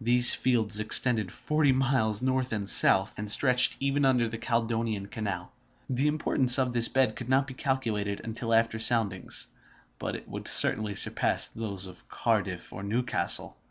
[0.00, 5.52] These fields extended forty miles north and south, and stretched even under the Caledonian Canal.
[5.90, 9.48] The importance of this bed could not be calculated until after soundings,
[9.98, 13.58] but it would certainly surpass those of Cardiff and Newcastle.